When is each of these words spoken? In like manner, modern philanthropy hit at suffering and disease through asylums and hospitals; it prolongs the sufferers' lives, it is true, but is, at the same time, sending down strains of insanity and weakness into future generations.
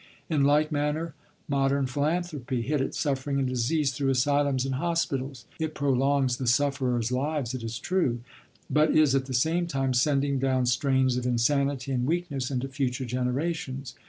In 0.31 0.43
like 0.43 0.71
manner, 0.71 1.13
modern 1.47 1.85
philanthropy 1.85 2.63
hit 2.63 2.81
at 2.81 2.95
suffering 2.95 3.37
and 3.37 3.47
disease 3.47 3.91
through 3.91 4.09
asylums 4.09 4.65
and 4.65 4.73
hospitals; 4.73 5.45
it 5.59 5.75
prolongs 5.75 6.37
the 6.37 6.47
sufferers' 6.47 7.11
lives, 7.11 7.53
it 7.53 7.61
is 7.61 7.77
true, 7.77 8.19
but 8.67 8.89
is, 8.97 9.13
at 9.13 9.25
the 9.27 9.33
same 9.35 9.67
time, 9.67 9.93
sending 9.93 10.39
down 10.39 10.65
strains 10.65 11.17
of 11.17 11.27
insanity 11.27 11.91
and 11.91 12.07
weakness 12.07 12.49
into 12.49 12.67
future 12.67 13.05
generations. 13.05 13.93